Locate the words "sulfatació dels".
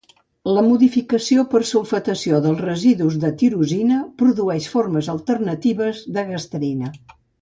1.71-2.63